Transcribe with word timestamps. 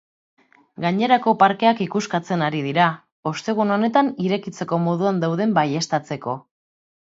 Gainerako 0.85 1.33
parkeak 1.43 1.83
ikuskatzen 1.85 2.45
ari 2.47 2.63
dira, 2.69 2.87
ostegun 3.33 3.75
honetan 3.77 4.11
irekitzeko 4.31 4.83
moduan 4.89 5.23
dauden 5.27 5.57
baieztatzeko. 5.61 6.39